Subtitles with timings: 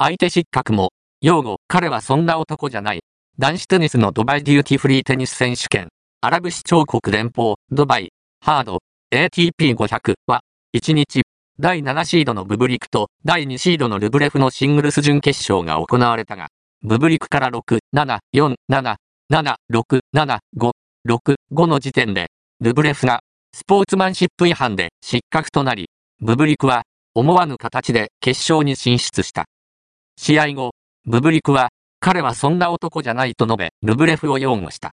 [0.00, 3.00] 相手失格も、擁護、彼はそんな男じゃない。
[3.36, 5.88] 男子テニスのドバイデューティフリーテニス選手権、
[6.20, 8.78] アラブ首長国連邦、ドバイ、ハード、
[9.12, 10.42] ATP500 は、
[10.72, 11.22] 1日、
[11.58, 16.46] 第7シードのブブリクと第2シードのルブレフのシングルス準決勝が行われたが、
[16.82, 18.96] ブブリクから6、7、4、7、
[19.32, 20.70] 7、6、7、5、
[21.08, 22.28] 6、5の時点で、
[22.60, 23.20] ルブレフが
[23.52, 25.90] スポーツマンシップ違反で失格となり、
[26.20, 26.84] ブブリクは
[27.14, 29.46] 思わぬ形で決勝に進出した。
[30.20, 30.72] 試合後、
[31.06, 31.68] ブブリクは、
[32.00, 34.86] 彼はそんな男じゃないと述べ、ルブレフを擁護した。